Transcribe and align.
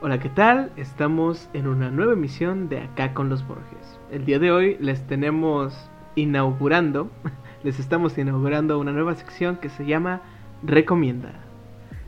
Hola, 0.00 0.20
¿qué 0.20 0.28
tal? 0.28 0.70
Estamos 0.76 1.50
en 1.54 1.66
una 1.66 1.90
nueva 1.90 2.12
emisión 2.12 2.68
de 2.68 2.78
Acá 2.78 3.14
con 3.14 3.28
los 3.28 3.44
Borges. 3.48 3.98
El 4.12 4.24
día 4.26 4.38
de 4.38 4.52
hoy 4.52 4.76
les 4.78 5.04
tenemos 5.08 5.74
inaugurando, 6.14 7.10
les 7.64 7.80
estamos 7.80 8.16
inaugurando 8.16 8.78
una 8.78 8.92
nueva 8.92 9.16
sección 9.16 9.56
que 9.56 9.68
se 9.68 9.86
llama 9.86 10.22
Recomienda. 10.62 11.32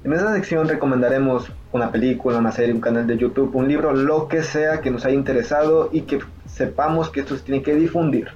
En 0.04 0.12
esta 0.12 0.32
sección 0.34 0.68
recomendaremos 0.68 1.52
una 1.72 1.90
película, 1.90 2.38
una 2.38 2.52
serie, 2.52 2.72
un 2.72 2.80
canal 2.80 3.08
de 3.08 3.18
YouTube, 3.18 3.56
un 3.56 3.66
libro, 3.66 3.92
lo 3.92 4.28
que 4.28 4.44
sea 4.44 4.80
que 4.82 4.92
nos 4.92 5.04
haya 5.04 5.16
interesado 5.16 5.90
y 5.90 6.02
que 6.02 6.20
sepamos 6.46 7.10
que 7.10 7.18
esto 7.18 7.36
se 7.36 7.42
tiene 7.42 7.60
que 7.60 7.74
difundir. 7.74 8.28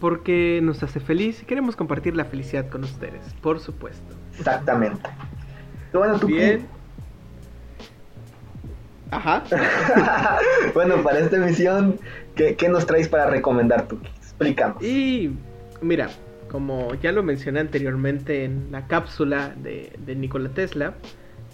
Porque 0.00 0.58
nos 0.60 0.82
hace 0.82 0.98
feliz 0.98 1.40
y 1.40 1.44
queremos 1.44 1.76
compartir 1.76 2.16
la 2.16 2.24
felicidad 2.24 2.68
con 2.68 2.82
ustedes, 2.82 3.32
por 3.42 3.60
supuesto. 3.60 4.12
Exactamente. 4.36 5.08
Bueno, 5.92 6.18
¿tú 6.18 6.26
Bien. 6.26 6.66
Ajá. 9.10 9.42
bueno, 10.74 11.02
para 11.02 11.18
esta 11.18 11.36
emisión, 11.36 11.98
¿qué, 12.34 12.56
¿qué, 12.56 12.68
nos 12.68 12.86
traes 12.86 13.08
para 13.08 13.26
recomendar 13.26 13.88
tú? 13.88 13.98
Explícanos. 14.18 14.82
Y 14.82 15.32
mira, 15.80 16.08
como 16.50 16.94
ya 16.94 17.12
lo 17.12 17.22
mencioné 17.22 17.60
anteriormente 17.60 18.44
en 18.44 18.68
la 18.70 18.86
cápsula 18.86 19.54
de, 19.56 19.92
de 19.98 20.14
Nikola 20.14 20.50
Tesla, 20.50 20.94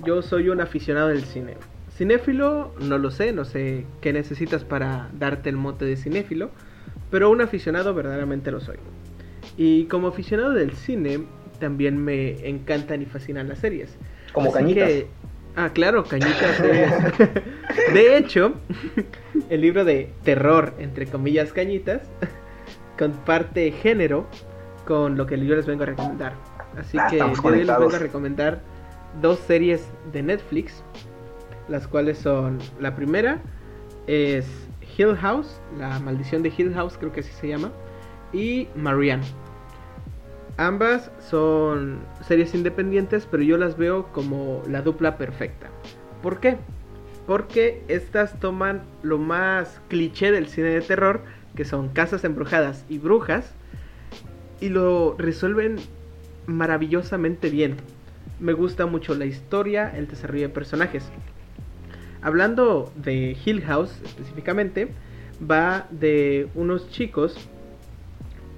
yo 0.05 0.23
soy 0.23 0.49
un 0.49 0.61
aficionado 0.61 1.09
del 1.09 1.25
cine. 1.25 1.55
Cinéfilo, 1.97 2.75
no 2.79 2.99
lo 2.99 3.11
sé, 3.11 3.33
no 3.33 3.45
sé 3.45 3.87
qué 4.03 4.13
necesitas 4.13 4.65
para 4.65 5.09
darte 5.19 5.49
el 5.49 5.57
mote 5.57 5.87
de 5.87 5.97
cinéfilo, 5.97 6.51
pero 7.11 7.31
un 7.31 7.41
aficionado 7.41 7.95
verdaderamente 7.95 8.51
lo 8.51 8.61
soy. 8.61 8.77
Y 9.57 9.85
como 9.85 10.09
aficionado 10.09 10.53
del 10.53 10.73
cine, 10.73 11.25
también 11.59 11.97
me 11.97 12.47
encantan 12.47 13.01
y 13.01 13.07
fascinan 13.07 13.49
las 13.49 13.61
series. 13.61 13.97
Como 14.33 14.51
Así 14.51 14.59
cañitas. 14.59 14.89
Que, 14.89 15.07
ah, 15.57 15.71
claro, 15.73 16.05
cañitas. 16.05 16.63
De, 16.63 17.43
de 17.93 18.17
hecho, 18.19 18.55
el 19.51 19.61
libro 19.61 19.85
de 19.85 20.13
terror, 20.23 20.75
entre 20.79 21.07
comillas, 21.07 21.53
cañitas, 21.53 22.03
comparte 22.99 23.73
género 23.73 24.27
con 24.87 25.17
lo 25.17 25.27
que 25.27 25.39
yo 25.45 25.57
les 25.57 25.67
vengo 25.67 25.83
a 25.83 25.87
recomendar. 25.87 26.35
Así 26.77 26.99
Ah, 26.99 27.09
que 27.11 27.19
yo 27.19 27.25
hoy 27.43 27.65
les 27.65 27.79
vengo 27.79 27.95
a 27.95 27.99
recomendar 27.99 28.61
dos 29.21 29.39
series 29.41 29.89
de 30.13 30.23
Netflix, 30.23 30.83
las 31.69 31.87
cuales 31.89 32.19
son 32.19 32.59
la 32.79 32.95
primera 32.95 33.41
es 34.07 34.47
Hill 34.97 35.17
House, 35.17 35.61
la 35.79 35.99
maldición 35.99 36.43
de 36.43 36.53
Hill 36.57 36.73
House 36.75 36.97
creo 36.99 37.13
que 37.13 37.21
así 37.21 37.33
se 37.33 37.49
llama, 37.49 37.73
y 38.33 38.69
Marianne. 38.77 39.25
Ambas 40.59 41.11
son 41.21 41.99
series 42.27 42.55
independientes, 42.55 43.29
pero 43.31 43.43
yo 43.43 43.59
las 43.59 43.77
veo 43.77 44.07
como 44.13 44.63
la 44.69 44.81
dupla 44.81 45.19
perfecta. 45.19 45.69
¿Por 46.23 46.41
qué? 46.41 46.57
Porque 47.27 47.83
estas 47.89 48.41
toman 48.41 48.83
lo 49.03 49.19
más 49.19 49.81
cliché 49.89 50.33
del 50.33 50.49
cine 50.49 50.69
de 50.69 50.81
terror, 50.81 51.21
que 51.55 51.67
son 51.67 51.91
casas 51.91 52.25
embrujadas 52.25 52.87
y 52.89 52.99
brujas, 52.99 53.53
y 54.61 54.71
lo 54.71 55.15
resuelven 55.19 55.77
maravillosamente 56.47 57.51
bien. 57.51 57.77
Me 58.41 58.55
gusta 58.55 58.87
mucho 58.87 59.15
la 59.15 59.27
historia, 59.27 59.93
el 59.95 60.09
desarrollo 60.09 60.49
de 60.49 60.55
personajes. 60.55 61.05
Hablando 62.23 62.91
de 62.97 63.37
Hill 63.45 63.63
House 63.63 64.01
específicamente, 64.05 64.89
va 65.39 65.87
de 65.91 66.49
unos 66.55 66.89
chicos, 66.89 67.37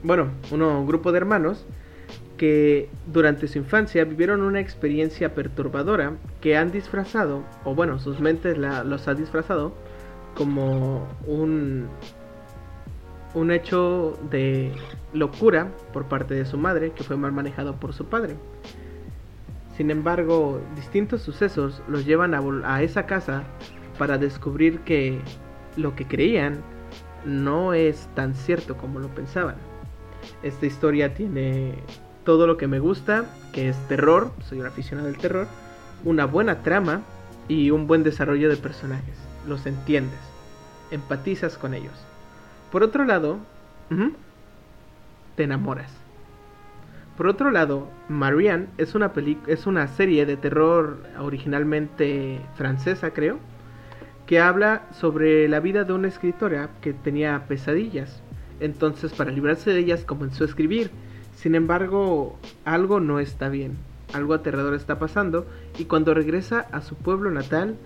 bueno, 0.05 0.31
un 0.53 0.87
grupo 0.87 1.11
de 1.11 1.19
hermanos, 1.19 1.67
que 2.39 2.89
durante 3.13 3.47
su 3.49 3.59
infancia 3.59 4.05
vivieron 4.05 4.41
una 4.41 4.61
experiencia 4.61 5.35
perturbadora 5.35 6.15
que 6.41 6.57
han 6.57 6.73
disfrazado, 6.73 7.43
o 7.65 7.75
bueno, 7.75 7.99
sus 7.99 8.21
mentes 8.21 8.57
los 8.57 9.09
ha 9.09 9.15
disfrazado 9.15 9.75
como 10.35 11.07
un, 11.27 11.89
un 13.35 13.51
hecho 13.51 14.19
de 14.31 14.73
locura 15.13 15.69
por 15.93 16.07
parte 16.07 16.35
de 16.35 16.47
su 16.47 16.57
madre, 16.57 16.93
que 16.93 17.05
fue 17.05 17.17
mal 17.17 17.33
manejado 17.33 17.77
por 17.77 17.93
su 17.93 18.07
padre. 18.07 18.37
Sin 19.77 19.91
embargo, 19.91 20.61
distintos 20.75 21.23
sucesos 21.23 21.83
los 21.89 22.07
llevan 22.07 22.35
a 22.65 22.83
esa 22.83 23.07
casa 23.07 23.45
para 23.99 24.17
descubrir 24.17 24.81
que 24.81 25.21
lo 25.77 25.95
que 25.95 26.07
creían 26.07 26.63
no 27.25 27.75
es 27.75 28.09
tan 28.15 28.35
cierto 28.35 28.77
como 28.77 28.99
lo 28.99 29.09
pensaban. 29.09 29.57
Esta 30.43 30.67
historia 30.67 31.15
tiene 31.15 31.75
todo 32.29 32.47
lo 32.47 32.59
que 32.59 32.67
me 32.67 32.79
gusta, 32.79 33.25
que 33.55 33.71
es 33.71 33.89
terror, 33.89 34.33
soy 34.47 34.61
un 34.61 34.67
aficionado 34.67 35.09
del 35.09 35.17
terror, 35.17 35.47
una 36.05 36.27
buena 36.27 36.63
trama 36.63 37.01
y 37.49 37.71
un 37.71 37.87
buen 37.87 38.03
desarrollo 38.03 38.51
de 38.51 38.59
personajes. 38.59 39.17
Los 39.47 39.65
entiendes, 39.65 40.19
empatizas 40.91 41.57
con 41.57 41.73
ellos. 41.73 41.95
Por 42.71 42.83
otro 42.83 43.07
lado, 43.07 43.39
te 45.37 45.45
enamoras. 45.45 45.91
Por 47.17 47.29
otro 47.29 47.51
lado, 47.51 47.89
Marianne 48.11 48.67
es 48.77 48.95
una, 48.95 49.11
es 49.47 49.67
una 49.67 49.89
serie 49.89 50.27
de 50.27 50.37
terror 50.37 50.99
originalmente 51.19 52.43
francesa, 52.57 53.13
creo, 53.13 53.39
que 54.27 54.39
habla 54.39 54.83
sobre 54.93 55.49
la 55.49 55.61
vida 55.61 55.85
de 55.85 55.95
una 55.95 56.09
escritora 56.09 56.69
que 56.83 56.93
tenía 56.93 57.47
pesadillas. 57.49 58.23
Entonces, 58.61 59.15
para 59.15 59.31
librarse 59.31 59.71
de 59.71 59.79
ellas, 59.79 60.05
comenzó 60.05 60.45
a 60.45 60.49
escribir. 60.49 60.91
Sin 61.41 61.55
embargo, 61.55 62.37
algo 62.65 62.99
no 62.99 63.21
está 63.21 63.49
bien, 63.49 63.77
algo 64.13 64.35
aterrador 64.35 64.75
está 64.75 64.99
pasando 64.99 65.47
y 65.79 65.85
cuando 65.85 66.13
regresa 66.13 66.67
a 66.73 66.81
su 66.81 66.97
pueblo 66.97 67.31
natal 67.31 67.77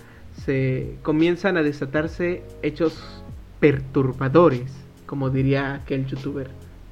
se 0.43 0.97
comienzan 1.03 1.59
a 1.59 1.63
desatarse 1.63 2.43
hechos 2.63 3.23
perturbadores, 3.61 4.73
como 5.05 5.29
diría 5.29 5.75
aquel 5.75 6.07
youtuber 6.07 6.49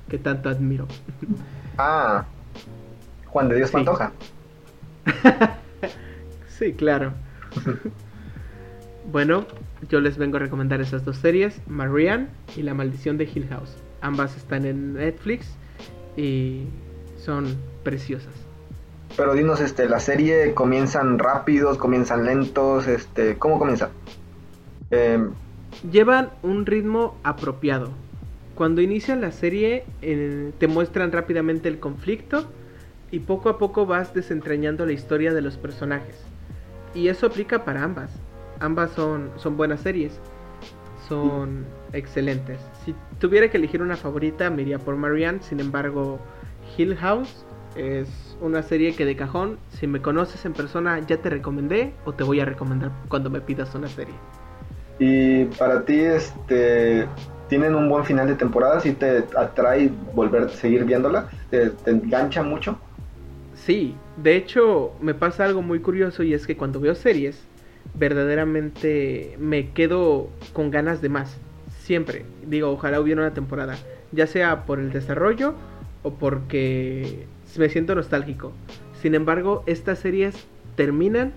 que 0.09 0.19
tanto 0.19 0.51
admiro. 0.51 0.87
Ah, 1.83 2.27
Juan 3.25 3.49
de 3.49 3.57
Dios 3.57 3.71
Sí. 3.71 3.73
Pantoja. 3.73 4.13
sí, 6.47 6.75
claro. 6.75 7.15
bueno, 9.11 9.47
yo 9.89 10.01
les 10.01 10.19
vengo 10.19 10.37
a 10.37 10.41
recomendar 10.41 10.83
esas 10.83 11.07
dos 11.07 11.17
series, 11.17 11.59
Marianne 11.67 12.29
y 12.55 12.63
La 12.65 12.75
Maldición 12.75 13.17
de 13.17 13.25
Hill 13.25 13.47
House. 13.49 13.75
Ambas 14.03 14.37
están 14.37 14.67
en 14.67 14.93
Netflix 14.93 15.57
y 16.17 16.65
son 17.19 17.57
preciosas. 17.83 18.33
Pero 19.17 19.35
dinos, 19.35 19.61
este, 19.61 19.89
la 19.89 20.01
serie 20.01 20.55
comienzan 20.55 21.19
rápidos, 21.19 21.79
comienzan 21.79 22.25
lentos, 22.25 22.87
este, 22.87 23.37
¿cómo 23.37 23.59
comienza? 23.59 23.91
Eh, 24.91 25.29
Llevan 25.91 26.31
un 26.43 26.67
ritmo 26.67 27.17
apropiado. 27.23 27.91
Cuando 28.55 28.83
inician 28.83 29.21
la 29.21 29.33
serie 29.33 29.85
eh, 30.03 30.53
te 30.59 30.69
muestran 30.69 31.13
rápidamente 31.13 31.69
el 31.69 31.81
conflicto 31.81 32.45
y 33.11 33.21
poco 33.21 33.49
a 33.49 33.59
poco 33.59 33.87
vas 33.87 34.13
desentrañando 34.15 34.85
la 34.87 34.93
historia 34.93 35.33
de 35.33 35.41
los 35.41 35.57
personajes. 35.57 36.17
Y 36.95 37.09
eso 37.09 37.27
aplica 37.27 37.65
para 37.65 37.83
ambas. 37.83 38.11
Ambas 38.61 38.91
son, 38.93 39.31
son 39.37 39.57
buenas 39.57 39.81
series. 39.81 40.21
Son 41.11 41.77
excelentes. 41.93 42.71
Si 42.73 42.95
tuviera 43.19 43.51
que 43.51 43.57
elegir 43.59 43.83
una 43.83 43.97
favorita 43.97 44.51
me 44.51 44.63
iría 44.63 44.85
por 44.85 44.97
Marianne. 44.97 45.43
Sin 45.43 45.61
embargo, 45.61 46.29
Hill 46.77 46.97
House 46.97 47.47
es 47.75 48.37
una 48.41 48.63
serie 48.63 48.97
que 48.97 49.05
de 49.05 49.17
cajón, 49.17 49.61
si 49.69 49.87
me 49.87 50.03
conoces 50.03 50.45
en 50.45 50.55
persona 50.55 51.01
ya 51.07 51.21
te 51.23 51.31
recomendé 51.31 52.01
o 52.05 52.15
te 52.15 52.25
voy 52.25 52.41
a 52.41 52.45
recomendar 52.45 52.93
cuando 53.09 53.31
me 53.31 53.41
pidas 53.41 53.75
una 53.75 53.89
serie. 53.91 54.21
y 54.99 55.47
para 55.47 55.85
ti, 55.85 56.01
este, 56.01 57.15
¿tienen 57.49 57.75
un 57.75 57.89
buen 57.89 58.05
final 58.05 58.27
de 58.29 58.37
temporada? 58.37 58.81
¿Si 58.81 58.95
te 58.95 59.29
atrae 59.37 59.89
volver 59.89 60.43
a 60.45 60.49
seguir 60.51 60.85
viéndola? 60.85 61.29
¿Te, 61.49 61.71
te 61.71 61.91
engancha 61.91 62.43
mucho? 62.43 62.81
Sí, 63.53 64.03
de 64.17 64.37
hecho 64.37 64.97
me 65.01 65.15
pasa 65.15 65.45
algo 65.45 65.63
muy 65.63 65.81
curioso 65.83 66.23
y 66.23 66.35
es 66.35 66.47
que 66.47 66.57
cuando 66.57 66.81
veo 66.81 66.95
series, 66.95 67.50
verdaderamente 67.95 69.37
me 69.39 69.71
quedo 69.71 70.31
con 70.53 70.71
ganas 70.71 71.01
de 71.01 71.09
más. 71.09 71.37
Siempre. 71.79 72.25
Digo, 72.47 72.71
ojalá 72.71 73.01
hubiera 73.01 73.23
una 73.23 73.35
temporada. 73.35 73.77
Ya 74.13 74.27
sea 74.27 74.65
por 74.65 74.79
el 74.79 74.93
desarrollo 74.93 75.55
o 76.03 76.15
porque 76.15 77.27
me 77.59 77.69
siento 77.69 77.95
nostálgico. 77.95 78.53
Sin 79.01 79.15
embargo, 79.15 79.63
estas 79.67 79.99
series 79.99 80.47
terminan 80.77 81.33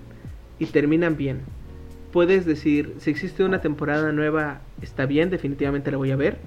y 0.60 0.68
terminan 0.68 1.18
bien. 1.18 1.42
Puedes 2.12 2.46
decir, 2.46 2.96
si 3.00 3.10
existe 3.10 3.44
una 3.44 3.62
temporada 3.62 4.12
nueva, 4.12 4.62
está 4.82 5.06
bien, 5.06 5.30
definitivamente 5.30 5.92
la 5.92 5.98
voy 5.98 6.12
a 6.12 6.16
ver. 6.16 6.38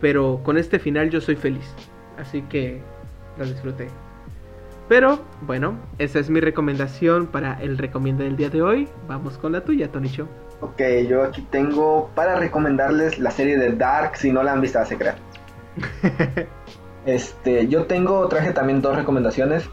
Pero 0.00 0.40
con 0.44 0.58
este 0.58 0.78
final 0.78 1.10
yo 1.10 1.20
soy 1.20 1.36
feliz. 1.36 1.64
Así 2.18 2.42
que 2.42 2.80
la 3.38 3.46
disfruté. 3.46 3.88
Pero 4.90 5.20
bueno, 5.42 5.78
esa 5.98 6.18
es 6.18 6.30
mi 6.30 6.40
recomendación 6.40 7.28
para 7.28 7.62
el 7.62 7.78
recomienda 7.78 8.24
del 8.24 8.36
día 8.36 8.50
de 8.50 8.60
hoy. 8.60 8.88
Vamos 9.06 9.38
con 9.38 9.52
la 9.52 9.60
tuya, 9.60 9.92
Tonicho. 9.92 10.26
Ok, 10.60 10.82
yo 11.08 11.22
aquí 11.22 11.42
tengo 11.42 12.10
para 12.16 12.34
recomendarles 12.34 13.20
la 13.20 13.30
serie 13.30 13.56
de 13.56 13.70
Dark, 13.70 14.16
si 14.16 14.32
no 14.32 14.42
la 14.42 14.50
han 14.50 14.60
visto, 14.60 14.80
hace 14.80 14.98
creer. 14.98 15.14
Este, 17.06 17.66
yo 17.68 17.84
tengo, 17.86 18.26
traje 18.28 18.52
también 18.52 18.82
dos 18.82 18.96
recomendaciones. 18.96 19.70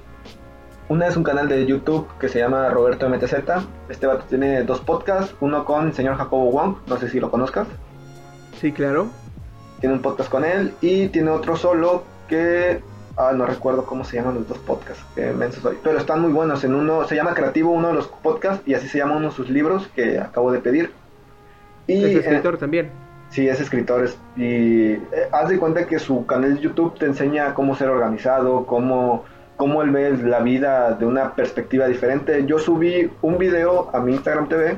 Una 0.88 1.08
es 1.08 1.18
un 1.18 1.24
canal 1.24 1.50
de 1.50 1.66
YouTube 1.66 2.08
que 2.20 2.30
se 2.30 2.38
llama 2.38 2.70
Roberto 2.70 3.10
MTZ. 3.10 3.34
Este 3.90 4.06
vato 4.06 4.26
tiene 4.30 4.64
dos 4.64 4.82
podcasts, 4.82 5.36
uno 5.42 5.66
con 5.66 5.88
el 5.88 5.94
señor 5.94 6.16
Jacobo 6.16 6.52
Wong, 6.52 6.76
no 6.86 6.98
sé 6.98 7.10
si 7.10 7.20
lo 7.20 7.32
conozcas. 7.32 7.68
Sí, 8.62 8.72
claro. 8.72 9.08
Tiene 9.80 9.96
un 9.96 10.02
podcast 10.02 10.30
con 10.30 10.46
él 10.46 10.74
y 10.80 11.08
tiene 11.08 11.32
otro 11.32 11.58
solo 11.58 12.04
que 12.30 12.82
ah, 13.18 13.32
no 13.36 13.46
recuerdo 13.46 13.86
cómo 13.86 14.04
se 14.04 14.18
llaman 14.18 14.36
los 14.36 14.48
dos 14.48 14.58
podcasts, 14.60 15.04
qué 15.16 15.32
menso 15.32 15.60
soy. 15.62 15.78
Pero 15.84 15.98
están 15.98 16.22
muy 16.22 16.32
buenos. 16.32 16.64
En 16.64 16.76
uno 16.76 17.08
se 17.08 17.16
llama 17.16 17.34
Creativo 17.34 17.72
uno 17.72 17.90
de 17.90 17.94
los 17.96 18.08
podcasts 18.08 18.68
y 18.68 18.74
así 18.74 18.88
se 18.88 18.98
llama 19.00 19.16
uno 19.18 19.30
de 19.30 19.36
sus 19.36 19.50
libros 19.50 19.88
que 19.96 20.20
acabo 20.20 20.52
de 20.52 20.60
pedir. 20.60 20.92
Y 21.88 22.04
es 22.04 22.16
eh, 22.16 22.20
escritor 22.20 22.58
también. 22.58 22.90
Sí, 23.30 23.48
es 23.48 23.60
escritor. 23.60 24.04
es- 24.06 24.18
y 24.36 24.92
eh, 24.92 25.02
haz 25.32 25.50
de 25.50 25.58
cuenta 25.58 25.86
que 25.88 26.00
su 26.00 26.26
canal 26.26 26.56
de 26.56 26.62
YouTube 26.62 26.98
te 26.98 27.06
enseña 27.06 27.54
cómo 27.54 27.76
ser 27.76 27.90
organizado, 27.90 28.66
cómo, 28.66 29.26
cómo 29.58 29.82
él 29.82 29.92
ve 29.92 30.12
la 30.24 30.40
vida 30.40 30.92
de 30.94 31.06
una 31.06 31.34
perspectiva 31.36 31.88
diferente. 31.88 32.46
Yo 32.46 32.60
subí 32.60 33.10
un 33.22 33.38
video 33.38 33.90
a 33.94 34.00
mi 34.00 34.14
Instagram 34.14 34.48
TV. 34.48 34.78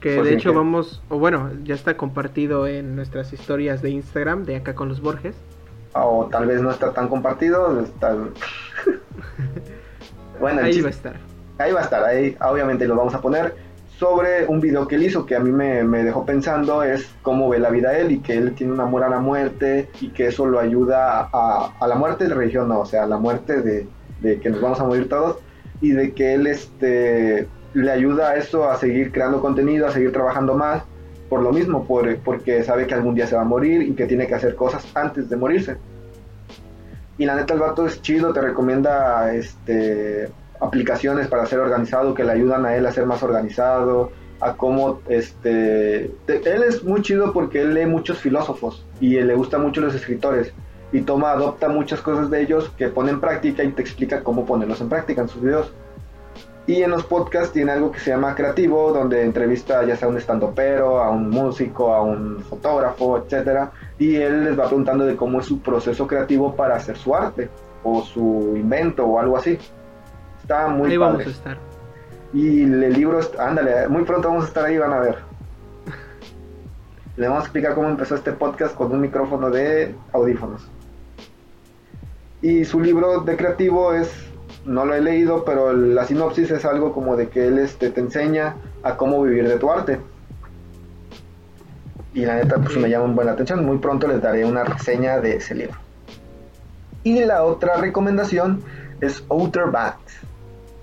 Que 0.00 0.14
Por 0.16 0.26
de 0.26 0.34
hecho 0.34 0.50
que- 0.50 0.56
vamos, 0.56 1.02
o 1.08 1.18
bueno, 1.18 1.50
ya 1.64 1.74
está 1.74 1.96
compartido 1.96 2.68
en 2.68 2.94
nuestras 2.94 3.32
historias 3.32 3.82
de 3.82 3.90
Instagram 3.90 4.44
de 4.44 4.54
acá 4.56 4.74
con 4.76 4.88
los 4.88 5.00
Borges. 5.00 5.34
O 5.94 6.28
tal 6.30 6.46
vez 6.46 6.60
no 6.62 6.70
está 6.70 6.92
tan 6.92 7.08
compartido. 7.08 7.80
está- 7.80 8.14
bueno, 10.40 10.62
Ahí 10.62 10.80
va 10.80 10.88
a 10.88 10.90
estar. 10.90 11.16
ahí 11.58 11.72
va 11.72 11.80
a 11.80 11.84
estar, 11.84 12.04
ahí 12.04 12.36
obviamente 12.40 12.86
lo 12.86 12.96
vamos 12.96 13.14
a 13.14 13.20
poner 13.20 13.54
sobre 13.98 14.46
un 14.46 14.60
video 14.60 14.86
que 14.86 14.94
él 14.94 15.02
hizo 15.02 15.26
que 15.26 15.34
a 15.34 15.40
mí 15.40 15.50
me, 15.50 15.82
me 15.82 16.04
dejó 16.04 16.24
pensando 16.24 16.84
es 16.84 17.10
cómo 17.22 17.48
ve 17.48 17.58
la 17.58 17.70
vida 17.70 17.98
él 17.98 18.12
y 18.12 18.20
que 18.20 18.34
él 18.34 18.54
tiene 18.54 18.72
un 18.72 18.80
amor 18.80 19.02
a 19.02 19.08
la 19.08 19.18
muerte 19.18 19.90
y 20.00 20.10
que 20.10 20.28
eso 20.28 20.46
lo 20.46 20.60
ayuda 20.60 21.28
a, 21.32 21.72
a 21.80 21.86
la 21.88 21.96
muerte 21.96 22.28
de 22.28 22.34
religión, 22.34 22.68
no, 22.68 22.80
o 22.80 22.86
sea, 22.86 23.02
a 23.02 23.06
la 23.08 23.16
muerte 23.16 23.60
de, 23.60 23.88
de 24.20 24.38
que 24.38 24.50
nos 24.50 24.60
vamos 24.60 24.78
a 24.80 24.84
morir 24.84 25.08
todos 25.08 25.38
y 25.80 25.90
de 25.90 26.12
que 26.12 26.34
él 26.34 26.46
este, 26.46 27.48
le 27.74 27.90
ayuda 27.90 28.30
a 28.30 28.36
eso 28.36 28.70
a 28.70 28.76
seguir 28.76 29.10
creando 29.10 29.40
contenido, 29.40 29.88
a 29.88 29.90
seguir 29.90 30.12
trabajando 30.12 30.54
más 30.54 30.84
por 31.28 31.42
lo 31.42 31.52
mismo, 31.52 31.84
por, 31.86 32.16
porque 32.18 32.62
sabe 32.62 32.86
que 32.86 32.94
algún 32.94 33.14
día 33.14 33.26
se 33.26 33.36
va 33.36 33.42
a 33.42 33.44
morir 33.44 33.82
y 33.82 33.92
que 33.94 34.06
tiene 34.06 34.26
que 34.26 34.34
hacer 34.34 34.54
cosas 34.54 34.86
antes 34.94 35.28
de 35.28 35.36
morirse. 35.36 35.76
Y 37.18 37.26
la 37.26 37.34
neta 37.34 37.54
el 37.54 37.60
vato 37.60 37.86
es 37.86 38.00
chido, 38.00 38.32
te 38.32 38.40
recomienda 38.40 39.32
este 39.34 40.28
aplicaciones 40.60 41.28
para 41.28 41.46
ser 41.46 41.60
organizado 41.60 42.14
que 42.14 42.24
le 42.24 42.32
ayudan 42.32 42.66
a 42.66 42.74
él 42.76 42.84
a 42.86 42.92
ser 42.92 43.06
más 43.06 43.22
organizado, 43.22 44.10
a 44.40 44.54
cómo 44.54 45.00
este 45.08 46.10
te- 46.26 46.48
él 46.52 46.62
es 46.64 46.82
muy 46.84 47.02
chido 47.02 47.32
porque 47.32 47.60
él 47.60 47.74
lee 47.74 47.86
muchos 47.86 48.18
filósofos 48.18 48.84
y 49.00 49.20
le 49.20 49.34
gusta 49.34 49.58
mucho 49.58 49.80
los 49.80 49.94
escritores 49.94 50.52
y 50.92 51.02
toma 51.02 51.32
adopta 51.32 51.68
muchas 51.68 52.00
cosas 52.00 52.30
de 52.30 52.40
ellos 52.40 52.70
que 52.76 52.88
pone 52.88 53.10
en 53.10 53.20
práctica 53.20 53.62
y 53.62 53.70
te 53.72 53.82
explica 53.82 54.22
cómo 54.22 54.46
ponerlos 54.46 54.80
en 54.80 54.88
práctica 54.88 55.22
en 55.22 55.28
sus 55.28 55.42
videos. 55.42 55.72
Y 56.68 56.82
en 56.82 56.90
los 56.90 57.02
podcasts 57.04 57.50
tiene 57.52 57.72
algo 57.72 57.90
que 57.90 57.98
se 57.98 58.10
llama 58.10 58.34
creativo, 58.34 58.92
donde 58.92 59.22
entrevista 59.22 59.82
ya 59.84 59.96
sea 59.96 60.06
a 60.06 60.10
un 60.10 60.18
estandopero, 60.18 61.02
a 61.02 61.08
un 61.10 61.30
músico, 61.30 61.94
a 61.94 62.02
un 62.02 62.40
fotógrafo, 62.42 63.16
etcétera, 63.16 63.72
y 63.98 64.16
él 64.16 64.44
les 64.44 64.58
va 64.58 64.66
preguntando 64.66 65.06
de 65.06 65.16
cómo 65.16 65.40
es 65.40 65.46
su 65.46 65.60
proceso 65.60 66.06
creativo 66.06 66.54
para 66.54 66.76
hacer 66.76 66.98
su 66.98 67.14
arte 67.16 67.48
o 67.82 68.02
su 68.02 68.52
invento 68.54 69.06
o 69.06 69.18
algo 69.18 69.38
así. 69.38 69.58
Está 70.42 70.68
muy 70.68 70.90
Ahí 70.92 70.98
padre. 70.98 71.12
vamos 71.12 71.26
a 71.26 71.30
estar. 71.30 71.56
Y 72.34 72.62
el 72.64 72.92
libro, 72.92 73.18
ándale, 73.38 73.88
muy 73.88 74.04
pronto 74.04 74.28
vamos 74.28 74.44
a 74.44 74.48
estar 74.48 74.66
ahí, 74.66 74.76
van 74.76 74.92
a 74.92 74.98
ver. 75.00 75.16
Le 77.16 77.28
vamos 77.28 77.44
a 77.44 77.46
explicar 77.46 77.74
cómo 77.74 77.88
empezó 77.88 78.14
este 78.14 78.32
podcast 78.32 78.74
con 78.74 78.92
un 78.92 79.00
micrófono 79.00 79.48
de 79.50 79.94
audífonos. 80.12 80.68
Y 82.42 82.66
su 82.66 82.78
libro 82.78 83.20
de 83.22 83.36
creativo 83.38 83.94
es, 83.94 84.27
no 84.68 84.84
lo 84.84 84.94
he 84.94 85.00
leído, 85.00 85.44
pero 85.44 85.72
la 85.72 86.04
sinopsis 86.04 86.50
es 86.50 86.64
algo 86.66 86.92
como 86.92 87.16
de 87.16 87.28
que 87.28 87.48
él 87.48 87.58
este, 87.58 87.88
te 87.90 88.00
enseña 88.00 88.56
a 88.82 88.96
cómo 88.96 89.22
vivir 89.22 89.48
de 89.48 89.56
tu 89.58 89.70
arte. 89.70 89.98
Y 92.12 92.26
la 92.26 92.36
neta, 92.36 92.56
pues 92.56 92.76
me 92.76 92.90
llama 92.90 93.06
un 93.06 93.14
buena 93.16 93.32
atención. 93.32 93.64
Muy 93.64 93.78
pronto 93.78 94.06
les 94.06 94.20
daré 94.20 94.44
una 94.44 94.64
reseña 94.64 95.20
de 95.20 95.36
ese 95.36 95.54
libro. 95.54 95.76
Y 97.02 97.24
la 97.24 97.44
otra 97.44 97.76
recomendación 97.76 98.62
es 99.00 99.24
Outer 99.30 99.70
Banks. 99.70 100.18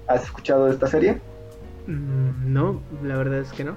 ¿Has 0.08 0.24
escuchado 0.24 0.66
de 0.66 0.72
esta 0.72 0.88
serie? 0.88 1.22
Mm, 1.88 2.54
No, 2.54 2.82
la 3.04 3.18
verdad 3.18 3.40
es 3.40 3.52
que 3.52 3.64
no. 3.64 3.76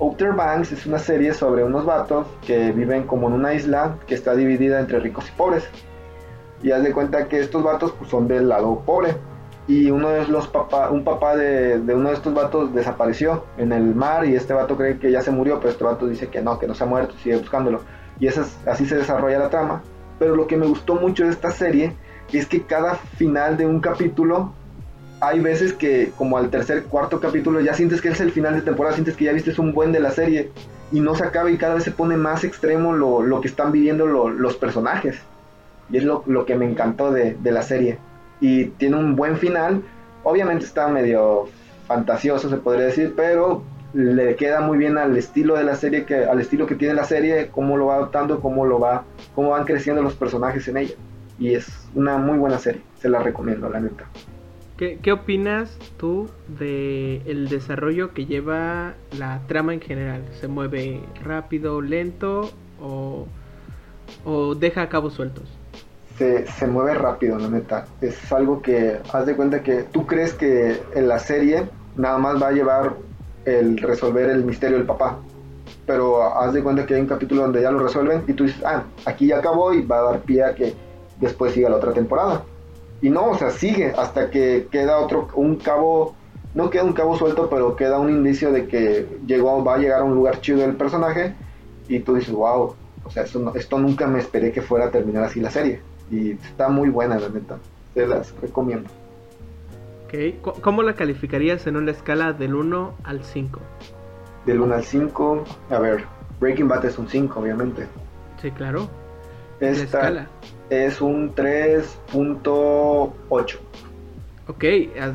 Outer 0.00 0.32
Banks 0.32 0.72
es 0.72 0.86
una 0.86 0.98
serie 0.98 1.34
sobre 1.34 1.64
unos 1.64 1.84
vatos 1.84 2.26
que 2.46 2.72
viven 2.72 3.04
como 3.04 3.28
en 3.28 3.34
una 3.34 3.52
isla 3.54 3.96
que 4.06 4.14
está 4.14 4.34
dividida 4.34 4.80
entre 4.80 5.00
ricos 5.00 5.28
y 5.28 5.32
pobres. 5.32 5.64
Y 6.62 6.70
haz 6.70 6.82
de 6.82 6.92
cuenta 6.92 7.28
que 7.28 7.40
estos 7.40 7.62
vatos 7.62 7.92
pues, 7.98 8.10
son 8.10 8.26
del 8.26 8.48
lado 8.48 8.80
pobre. 8.86 9.14
Y 9.66 9.90
uno 9.90 10.10
de 10.10 10.26
los 10.28 10.46
papá, 10.48 10.90
un 10.90 11.04
papá 11.04 11.36
de, 11.36 11.78
de 11.80 11.94
uno 11.94 12.10
de 12.10 12.14
estos 12.16 12.34
vatos 12.34 12.74
desapareció 12.74 13.44
en 13.56 13.72
el 13.72 13.94
mar 13.94 14.26
y 14.26 14.34
este 14.34 14.52
vato 14.52 14.76
cree 14.76 14.98
que 14.98 15.10
ya 15.10 15.22
se 15.22 15.30
murió, 15.30 15.58
pero 15.58 15.70
este 15.70 15.84
vato 15.84 16.06
dice 16.06 16.28
que 16.28 16.42
no, 16.42 16.58
que 16.58 16.66
no 16.66 16.74
se 16.74 16.84
ha 16.84 16.86
muerto, 16.86 17.14
sigue 17.22 17.36
buscándolo. 17.36 17.80
Y 18.20 18.26
esa 18.26 18.42
es- 18.42 18.56
así 18.66 18.84
se 18.86 18.96
desarrolla 18.96 19.38
la 19.38 19.48
trama. 19.50 19.82
Pero 20.18 20.36
lo 20.36 20.46
que 20.46 20.56
me 20.58 20.66
gustó 20.66 20.96
mucho 20.96 21.24
de 21.24 21.30
esta 21.30 21.50
serie 21.50 21.94
es 22.32 22.46
que 22.46 22.62
cada 22.62 22.94
final 22.94 23.56
de 23.56 23.66
un 23.66 23.80
capítulo 23.80 24.52
hay 25.20 25.40
veces 25.40 25.72
que 25.72 26.12
como 26.18 26.36
al 26.36 26.50
tercer, 26.50 26.84
cuarto 26.84 27.18
capítulo 27.18 27.60
ya 27.60 27.72
sientes 27.72 28.02
que 28.02 28.08
es 28.08 28.20
el 28.20 28.32
final 28.32 28.54
de 28.54 28.60
temporada, 28.60 28.94
sientes 28.94 29.16
que 29.16 29.24
ya 29.24 29.32
viste 29.32 29.58
un 29.58 29.72
buen 29.72 29.92
de 29.92 30.00
la 30.00 30.10
serie 30.10 30.50
y 30.92 31.00
no 31.00 31.14
se 31.14 31.24
acaba 31.24 31.50
y 31.50 31.56
cada 31.56 31.74
vez 31.74 31.84
se 31.84 31.90
pone 31.90 32.16
más 32.18 32.44
extremo 32.44 32.92
lo, 32.92 33.22
lo 33.22 33.40
que 33.40 33.48
están 33.48 33.72
viviendo 33.72 34.06
lo- 34.06 34.28
los 34.28 34.56
personajes. 34.56 35.18
Y 35.90 35.96
es 35.96 36.04
lo, 36.04 36.22
lo 36.26 36.44
que 36.44 36.54
me 36.54 36.66
encantó 36.66 37.10
de, 37.10 37.34
de 37.34 37.50
la 37.52 37.62
serie. 37.62 37.98
Y 38.40 38.66
tiene 38.66 38.96
un 38.96 39.16
buen 39.16 39.36
final. 39.36 39.82
Obviamente 40.22 40.64
está 40.64 40.88
medio 40.88 41.48
fantasioso, 41.86 42.48
se 42.48 42.56
podría 42.56 42.86
decir, 42.86 43.14
pero 43.16 43.62
le 43.94 44.34
queda 44.34 44.60
muy 44.60 44.76
bien 44.76 44.98
al 44.98 45.16
estilo 45.16 45.54
de 45.56 45.64
la 45.64 45.76
serie, 45.76 46.04
que, 46.04 46.24
al 46.24 46.40
estilo 46.40 46.66
que 46.66 46.74
tiene 46.74 46.94
la 46.94 47.04
serie, 47.04 47.48
cómo 47.50 47.76
lo 47.76 47.86
va 47.86 47.96
adoptando, 47.96 48.40
cómo 48.40 48.66
lo 48.66 48.80
va, 48.80 49.04
cómo 49.34 49.50
van 49.50 49.64
creciendo 49.64 50.02
los 50.02 50.14
personajes 50.14 50.66
en 50.68 50.78
ella. 50.78 50.94
Y 51.38 51.54
es 51.54 51.88
una 51.94 52.18
muy 52.18 52.38
buena 52.38 52.58
serie, 52.58 52.82
se 52.98 53.08
la 53.08 53.20
recomiendo, 53.20 53.68
la 53.68 53.80
neta. 53.80 54.04
¿Qué, 54.76 54.98
qué 55.00 55.12
opinas 55.12 55.78
tú 55.96 56.28
de 56.58 57.22
el 57.26 57.48
desarrollo 57.48 58.12
que 58.12 58.26
lleva 58.26 58.94
la 59.16 59.40
trama 59.46 59.72
en 59.72 59.80
general? 59.80 60.24
¿Se 60.40 60.48
mueve 60.48 61.00
rápido, 61.22 61.80
lento 61.80 62.50
o, 62.80 63.28
o 64.24 64.54
deja 64.56 64.88
cabos 64.88 65.14
sueltos? 65.14 65.44
Se, 66.18 66.46
se 66.46 66.66
mueve 66.66 66.94
rápido, 66.94 67.38
la 67.38 67.48
neta. 67.48 67.86
Es 68.00 68.32
algo 68.32 68.62
que 68.62 68.98
haz 69.12 69.26
de 69.26 69.36
cuenta 69.36 69.62
que 69.62 69.82
tú 69.84 70.06
crees 70.06 70.34
que 70.34 70.80
en 70.94 71.08
la 71.08 71.18
serie 71.18 71.68
nada 71.96 72.18
más 72.18 72.42
va 72.42 72.48
a 72.48 72.52
llevar 72.52 72.94
el 73.44 73.78
resolver 73.78 74.30
el 74.30 74.44
misterio 74.44 74.76
del 74.76 74.86
papá. 74.86 75.18
Pero 75.86 76.22
haz 76.22 76.52
de 76.54 76.62
cuenta 76.62 76.86
que 76.86 76.94
hay 76.94 77.00
un 77.00 77.06
capítulo 77.06 77.42
donde 77.42 77.62
ya 77.62 77.70
lo 77.70 77.78
resuelven 77.78 78.24
y 78.26 78.32
tú 78.32 78.44
dices, 78.44 78.62
ah, 78.64 78.84
aquí 79.04 79.26
ya 79.26 79.38
acabó 79.38 79.72
y 79.72 79.82
va 79.82 79.98
a 79.98 80.02
dar 80.12 80.20
pie 80.20 80.42
a 80.42 80.54
que 80.54 80.74
después 81.20 81.52
siga 81.52 81.68
la 81.68 81.76
otra 81.76 81.92
temporada. 81.92 82.42
Y 83.02 83.10
no, 83.10 83.30
o 83.30 83.38
sea, 83.38 83.50
sigue 83.50 83.92
hasta 83.96 84.30
que 84.30 84.68
queda 84.70 84.98
otro, 84.98 85.28
un 85.34 85.56
cabo, 85.56 86.14
no 86.54 86.70
queda 86.70 86.84
un 86.84 86.94
cabo 86.94 87.16
suelto, 87.16 87.50
pero 87.50 87.76
queda 87.76 87.98
un 87.98 88.08
indicio 88.08 88.50
de 88.50 88.66
que 88.66 89.18
llegó, 89.26 89.62
va 89.62 89.74
a 89.74 89.78
llegar 89.78 90.00
a 90.00 90.04
un 90.04 90.14
lugar 90.14 90.40
chido 90.40 90.64
el 90.64 90.76
personaje 90.76 91.34
y 91.86 91.98
tú 92.00 92.14
dices, 92.14 92.32
wow, 92.32 92.74
o 93.04 93.10
sea, 93.10 93.24
esto, 93.24 93.52
esto 93.54 93.78
nunca 93.78 94.06
me 94.06 94.20
esperé 94.20 94.52
que 94.52 94.62
fuera 94.62 94.86
a 94.86 94.90
terminar 94.90 95.24
así 95.24 95.40
la 95.40 95.50
serie. 95.50 95.82
Y 96.10 96.32
está 96.32 96.68
muy 96.68 96.88
buena, 96.90 97.18
la 97.18 97.28
neta. 97.28 97.56
Te 97.94 98.06
las 98.06 98.34
recomiendo. 98.40 98.88
Ok, 100.06 100.40
¿Cu- 100.42 100.60
¿Cómo 100.60 100.82
la 100.82 100.94
calificarías 100.94 101.66
en 101.66 101.76
una 101.76 101.90
escala 101.92 102.32
del 102.32 102.54
1 102.54 102.94
al 103.04 103.24
5? 103.24 103.60
Del 104.46 104.60
1 104.60 104.74
al 104.74 104.84
5, 104.84 105.44
a 105.70 105.78
ver, 105.78 106.04
Breaking 106.40 106.68
Bad 106.68 106.84
es 106.84 106.98
un 106.98 107.08
5, 107.08 107.40
obviamente. 107.40 107.86
Sí, 108.42 108.50
claro. 108.50 108.88
La 109.60 109.70
Esta 109.70 109.84
escala. 109.84 110.26
es 110.70 111.00
un 111.00 111.34
3.8. 111.34 113.58
Ok, 114.46 114.64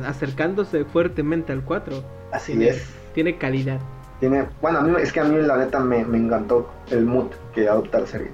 acercándose 0.06 0.84
fuertemente 0.84 1.52
al 1.52 1.62
4. 1.62 2.02
Así 2.32 2.52
Tiene- 2.52 2.68
es. 2.70 2.84
Tiene 3.14 3.38
calidad. 3.38 3.78
Tiene, 4.18 4.46
bueno, 4.60 4.80
a 4.80 4.82
mí, 4.82 4.92
es 5.00 5.12
que 5.12 5.20
a 5.20 5.24
mí 5.24 5.40
la 5.40 5.56
neta 5.56 5.78
me, 5.80 6.04
me 6.04 6.18
encantó 6.18 6.68
el 6.90 7.06
mood 7.06 7.28
que 7.54 7.68
adopta 7.68 8.00
la 8.00 8.06
serie. 8.06 8.28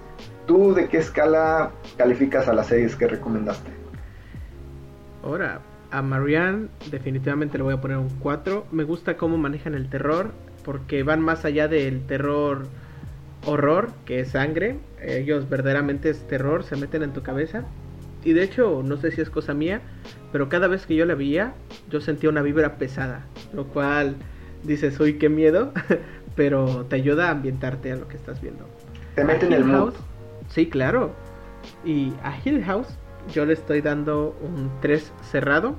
¿Tú 0.47 0.75
de 0.75 0.89
qué 0.89 0.99
escala 0.99 1.73
calificas 1.97 2.49
a 2.49 2.53
las 2.53 2.69
series 2.69 2.95
que 2.95 3.09
recomendaste? 3.09 3.71
Ahora, 5.25 5.61
a 5.91 6.03
Marianne 6.03 6.69
definitivamente 6.91 7.59
le 7.59 7.65
voy 7.65 7.75
a 7.75 7.81
poner 7.81 7.97
un 7.97 8.11
4. 8.21 8.67
Me 8.71 8.85
gusta 8.85 9.17
cómo 9.17 9.39
manejan 9.39 9.75
el 9.75 9.89
terror, 9.89 10.31
porque 10.65 11.03
van 11.03 11.21
más 11.21 11.45
allá 11.45 11.69
del 11.69 12.07
terror 12.07 12.67
horror, 13.45 13.91
que 14.05 14.21
es 14.21 14.31
sangre. 14.31 14.79
Ellos 15.03 15.49
verdaderamente 15.49 16.11
es 16.11 16.27
terror, 16.29 16.65
se 16.65 16.77
meten 16.77 17.03
en 17.03 17.13
tu 17.13 17.23
cabeza. 17.23 17.65
Y 18.25 18.33
de 18.33 18.43
hecho, 18.43 18.83
no 18.85 18.97
sé 18.97 19.13
si 19.13 19.21
es 19.21 19.31
cosa 19.31 19.55
mía, 19.55 19.81
pero 20.33 20.49
cada 20.49 20.67
vez 20.69 20.87
que 20.87 20.97
yo 20.97 21.07
la 21.07 21.15
veía, 21.15 21.55
yo 21.91 22.01
sentía 22.01 22.29
una 22.29 22.43
vibra 22.43 22.77
pesada, 22.77 23.25
lo 23.53 23.69
cual 23.69 24.17
dices, 24.65 24.99
uy, 24.99 25.15
qué 25.15 25.29
miedo, 25.29 25.73
pero 26.37 26.87
te 26.87 26.97
ayuda 26.97 27.29
a 27.29 27.31
ambientarte 27.31 27.93
a 27.93 27.97
lo 27.97 28.09
que 28.09 28.17
estás 28.17 28.41
viendo. 28.41 28.69
Te 29.15 29.25
mete 29.25 29.47
en 29.47 29.53
el 29.53 29.65
mood. 29.65 29.95
Sí, 30.49 30.69
claro. 30.69 31.13
Y 31.85 32.13
a 32.23 32.35
Hill 32.45 32.65
House 32.65 32.89
yo 33.33 33.45
le 33.45 33.55
estoy 33.55 33.81
dando 33.81 34.37
un 34.43 34.71
3 34.81 35.13
cerrado. 35.23 35.77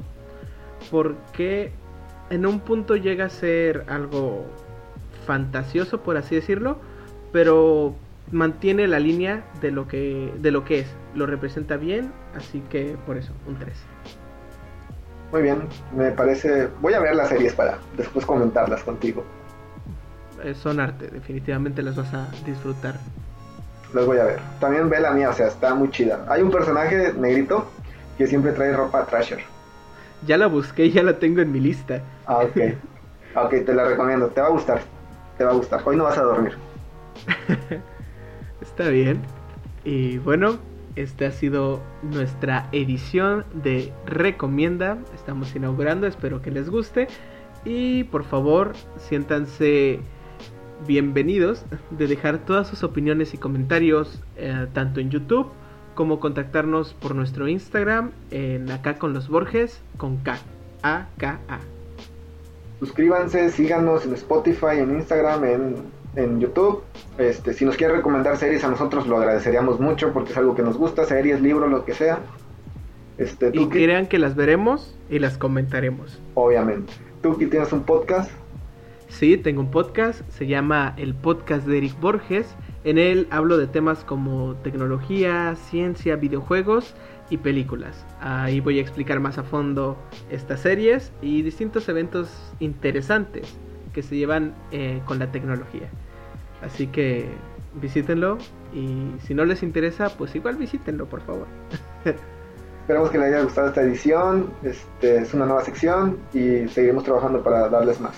porque 0.92 1.72
en 2.30 2.46
un 2.46 2.60
punto 2.60 2.96
llega 2.96 3.26
a 3.26 3.30
ser 3.30 3.86
algo 3.88 4.46
fantasioso, 5.26 6.02
por 6.02 6.18
así 6.18 6.36
decirlo, 6.36 6.78
pero 7.32 7.96
mantiene 8.32 8.88
la 8.88 9.00
línea 9.00 9.44
de 9.62 9.72
lo 9.72 9.88
que 9.88 10.34
de 10.40 10.52
lo 10.52 10.64
que 10.66 10.80
es, 10.80 10.88
lo 11.16 11.26
representa 11.26 11.78
bien, 11.78 12.12
así 12.36 12.62
que 12.70 12.98
por 13.06 13.18
eso 13.18 13.34
un 13.48 13.58
3. 13.58 13.74
Muy 15.32 15.42
bien, 15.42 15.64
me 15.96 16.12
parece, 16.12 16.70
voy 16.82 16.94
a 16.94 17.00
ver 17.00 17.16
las 17.16 17.30
series 17.30 17.54
para 17.54 17.80
después 17.98 18.26
comentarlas 18.26 18.84
contigo. 18.84 19.24
Eh, 20.44 20.54
son 20.54 20.80
arte, 20.80 21.08
definitivamente 21.08 21.82
las 21.82 21.96
vas 21.96 22.14
a 22.14 22.30
disfrutar. 22.46 23.00
Las 23.94 24.06
voy 24.06 24.18
a 24.18 24.26
ver. 24.26 24.40
También 24.60 24.90
ve 24.90 25.00
la 25.00 25.12
mía, 25.12 25.30
o 25.30 25.34
sea, 25.34 25.48
está 25.48 25.74
muy 25.74 25.90
chida. 25.90 26.26
Hay 26.28 26.42
un 26.42 26.52
personaje 26.52 27.14
negrito 27.14 27.66
que 28.18 28.28
siempre 28.28 28.52
trae 28.52 28.74
ropa 28.74 29.06
trasher. 29.06 29.40
Ya 30.26 30.38
la 30.38 30.48
busqué 30.48 30.90
ya 30.92 31.04
la 31.04 31.20
tengo 31.20 31.42
en 31.42 31.52
mi 31.52 31.60
lista. 31.60 32.02
Ah, 32.26 32.40
ok. 32.40 32.58
ok, 33.36 33.66
te 33.66 33.74
la 33.74 33.86
recomiendo. 33.86 34.28
Te 34.28 34.42
va 34.42 34.48
a 34.48 34.52
gustar. 34.52 34.82
Te 35.38 35.44
va 35.44 35.52
a 35.52 35.54
gustar. 35.54 35.82
Hoy 35.86 35.96
no 35.96 36.04
vas 36.04 36.18
a 36.18 36.24
dormir. 36.24 36.54
Está 38.62 38.90
bien. 38.90 39.22
Y 39.84 40.18
bueno, 40.18 40.58
esta 40.96 41.28
ha 41.28 41.32
sido 41.32 41.80
nuestra 42.02 42.68
edición 42.72 43.46
de 43.54 43.94
Recomienda. 44.06 44.98
Estamos 45.14 45.56
inaugurando, 45.56 46.08
espero 46.08 46.42
que 46.42 46.52
les 46.52 46.70
guste. 46.70 47.08
Y 47.66 48.06
por 48.06 48.24
favor, 48.24 48.74
siéntanse 48.98 50.00
bienvenidos 50.86 51.66
de 51.90 52.08
dejar 52.08 52.40
todas 52.40 52.68
sus 52.68 52.84
opiniones 52.84 53.34
y 53.34 53.38
comentarios 53.38 54.22
eh, 54.36 54.68
tanto 54.74 55.00
en 55.00 55.10
YouTube 55.10 55.48
como 55.96 56.20
contactarnos 56.20 56.94
por 56.94 57.16
nuestro 57.16 57.48
Instagram 57.48 58.12
en 58.30 58.70
acá 58.70 59.00
con 59.00 59.14
los 59.14 59.30
Borges 59.30 59.82
con 59.98 60.18
K 60.18 60.38
A 60.84 61.08
K 61.18 61.40
A. 61.48 61.60
Suscríbanse, 62.80 63.50
síganos 63.50 64.06
en 64.06 64.14
Spotify, 64.14 64.78
en 64.78 64.92
Instagram, 64.98 65.44
en, 65.46 65.76
en 66.16 66.40
YouTube. 66.40 66.84
Este, 67.18 67.54
si 67.54 67.66
nos 67.66 67.76
quieren 67.76 67.98
recomendar 67.98 68.38
series 68.38 68.64
a 68.64 68.70
nosotros 68.70 69.08
lo 69.08 69.18
agradeceríamos 69.18 69.80
mucho 69.80 70.14
porque 70.14 70.32
es 70.32 70.38
algo 70.38 70.54
que 70.54 70.62
nos 70.62 70.78
gusta, 70.78 71.06
series, 71.06 71.42
libros, 71.42 71.72
lo 71.72 71.84
que 71.86 71.96
sea. 71.96 72.20
Este, 73.18 73.50
y 73.52 73.68
crean 73.68 74.06
que 74.06 74.20
las 74.20 74.36
veremos 74.36 74.96
y 75.10 75.18
las 75.18 75.40
comentaremos. 75.40 76.22
Obviamente. 76.36 76.94
¿Tú 77.24 77.36
que 77.36 77.48
tienes 77.48 77.74
un 77.74 77.82
podcast? 77.82 78.30
Sí, 79.10 79.38
tengo 79.38 79.62
un 79.62 79.72
podcast, 79.72 80.22
se 80.30 80.48
llama 80.48 80.94
El 80.98 81.16
Podcast 81.16 81.66
de 81.66 81.78
Eric 81.78 82.00
Borges. 82.00 82.56
En 82.84 82.98
él 82.98 83.28
hablo 83.32 83.58
de 83.58 83.66
temas 83.66 84.04
como 84.04 84.56
tecnología, 84.64 85.56
ciencia, 85.56 86.18
videojuegos 86.18 86.94
y 87.30 87.38
películas. 87.38 88.06
Ahí 88.20 88.60
voy 88.60 88.80
a 88.80 88.82
explicar 88.82 89.20
más 89.20 89.38
a 89.38 89.44
fondo 89.44 89.98
estas 90.30 90.60
series 90.60 91.12
y 91.22 91.42
distintos 91.42 91.88
eventos 91.90 92.30
interesantes 92.60 93.58
que 93.94 94.04
se 94.04 94.18
llevan 94.18 94.54
eh, 94.72 95.02
con 95.06 95.20
la 95.20 95.32
tecnología. 95.32 95.90
Así 96.62 96.88
que 96.88 97.30
visítenlo 97.82 98.38
y 98.74 99.12
si 99.26 99.34
no 99.34 99.46
les 99.46 99.64
interesa, 99.64 100.10
pues 100.10 100.36
igual 100.36 100.58
visítenlo, 100.58 101.06
por 101.06 101.22
favor. 101.22 101.48
Esperamos 102.82 103.10
que 103.10 103.18
les 103.18 103.28
haya 103.28 103.44
gustado 103.44 103.68
esta 103.70 103.82
edición. 103.82 104.52
Este 104.64 105.18
es 105.18 105.34
una 105.34 105.46
nueva 105.46 105.64
sección 105.64 106.18
y 106.34 106.68
seguiremos 106.68 107.04
trabajando 107.04 107.42
para 107.42 107.70
darles 107.70 108.00
más. 108.00 108.16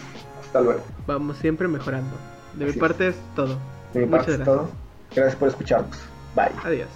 Hasta 0.49 0.61
luego. 0.61 0.81
Vamos 1.05 1.37
siempre 1.37 1.67
mejorando. 1.67 2.09
De 2.55 2.65
mi 2.65 2.73
parte 2.73 3.09
es 3.09 3.15
todo. 3.35 3.55
De 3.93 3.99
mi 3.99 4.07
parte 4.07 4.31
es 4.31 4.43
todo. 4.43 4.67
Gracias 5.15 5.35
por 5.35 5.47
escucharnos. 5.47 5.95
Bye. 6.35 6.49
Adiós. 6.63 6.87